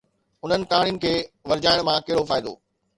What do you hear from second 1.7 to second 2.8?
مان ڪهڙو فائدو؟